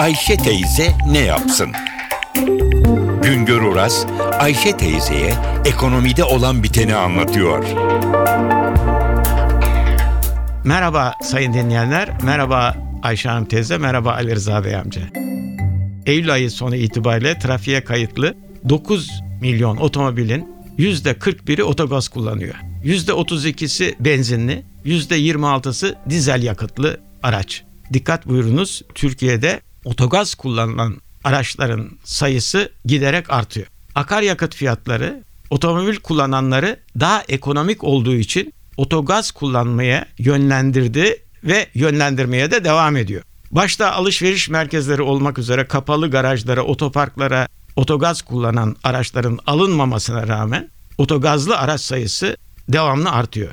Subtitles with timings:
[0.00, 1.72] Ayşe teyze ne yapsın?
[3.22, 4.06] Güngör Oras,
[4.38, 5.34] Ayşe teyzeye
[5.64, 7.64] ekonomide olan biteni anlatıyor.
[10.64, 15.02] Merhaba sayın dinleyenler, merhaba Ayşe Hanım teyze, merhaba Ali Rıza Bey amca.
[16.06, 18.34] Eylül ayı sonu itibariyle trafiğe kayıtlı
[18.68, 19.10] 9
[19.40, 20.48] milyon otomobilin
[20.78, 22.54] %41'i otogaz kullanıyor.
[22.84, 27.64] %32'si benzinli, %26'sı dizel yakıtlı araç.
[27.92, 33.66] Dikkat buyurunuz Türkiye'de otogaz kullanılan araçların sayısı giderek artıyor.
[33.94, 42.96] Akaryakıt fiyatları otomobil kullananları daha ekonomik olduğu için otogaz kullanmaya yönlendirdi ve yönlendirmeye de devam
[42.96, 43.22] ediyor.
[43.50, 50.68] Başta alışveriş merkezleri olmak üzere kapalı garajlara, otoparklara otogaz kullanan araçların alınmamasına rağmen
[50.98, 52.36] otogazlı araç sayısı
[52.68, 53.50] devamlı artıyor.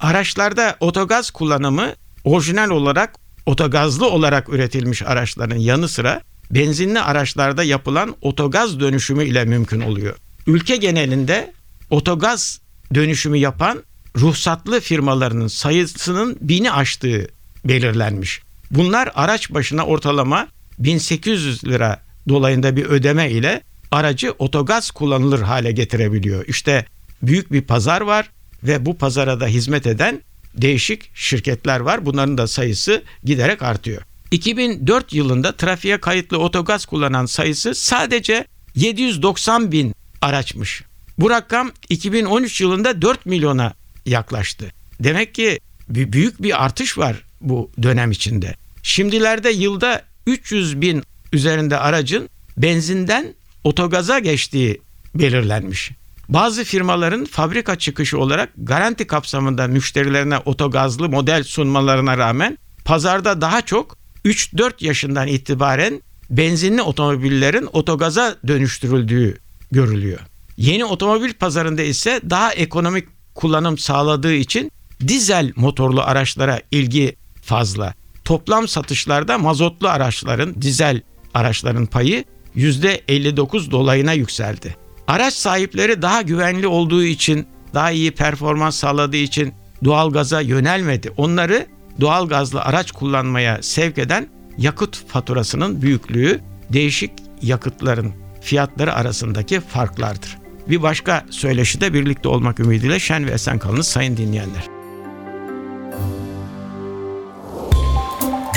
[0.00, 8.80] Araçlarda otogaz kullanımı orijinal olarak otogazlı olarak üretilmiş araçların yanı sıra benzinli araçlarda yapılan otogaz
[8.80, 10.16] dönüşümü ile mümkün oluyor.
[10.46, 11.52] Ülke genelinde
[11.90, 12.60] otogaz
[12.94, 13.82] dönüşümü yapan
[14.16, 17.28] ruhsatlı firmalarının sayısının bini aştığı
[17.64, 18.40] belirlenmiş.
[18.70, 26.44] Bunlar araç başına ortalama 1800 lira dolayında bir ödeme ile aracı otogaz kullanılır hale getirebiliyor.
[26.46, 26.86] İşte
[27.22, 28.30] büyük bir pazar var
[28.62, 30.22] ve bu pazara da hizmet eden
[30.54, 32.06] değişik şirketler var.
[32.06, 34.02] Bunların da sayısı giderek artıyor.
[34.30, 40.82] 2004 yılında trafiğe kayıtlı otogaz kullanan sayısı sadece 790 bin araçmış.
[41.18, 43.74] Bu rakam 2013 yılında 4 milyona
[44.06, 44.72] yaklaştı.
[45.00, 48.54] Demek ki büyük bir artış var bu dönem içinde.
[48.82, 53.34] Şimdilerde yılda 300 bin üzerinde aracın benzinden
[53.64, 54.80] otogaza geçtiği
[55.14, 55.90] belirlenmiş.
[56.30, 63.98] Bazı firmaların fabrika çıkışı olarak garanti kapsamında müşterilerine otogazlı model sunmalarına rağmen pazarda daha çok
[64.24, 69.38] 3-4 yaşından itibaren benzinli otomobillerin otogaza dönüştürüldüğü
[69.72, 70.20] görülüyor.
[70.56, 77.94] Yeni otomobil pazarında ise daha ekonomik kullanım sağladığı için dizel motorlu araçlara ilgi fazla.
[78.24, 81.00] Toplam satışlarda mazotlu araçların, dizel
[81.34, 82.24] araçların payı
[82.56, 84.79] %59 dolayına yükseldi.
[85.10, 89.54] Araç sahipleri daha güvenli olduğu için, daha iyi performans sağladığı için
[89.84, 91.12] doğalgaza yönelmedi.
[91.16, 91.66] Onları
[92.00, 94.28] doğalgazlı araç kullanmaya sevk eden
[94.58, 96.40] yakıt faturasının büyüklüğü
[96.72, 97.10] değişik
[97.42, 100.38] yakıtların fiyatları arasındaki farklardır.
[100.68, 104.79] Bir başka söyleşide birlikte olmak ümidiyle şen ve esen kalınız sayın dinleyenler.